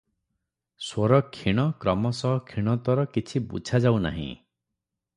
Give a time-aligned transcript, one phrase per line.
[0.85, 4.29] ସ୍ୱର କ୍ଷୀଣ କ୍ରମଶଃ କ୍ଷୀଣତର କିଛି ବୁଝା ଯାଉ ନାହିଁ।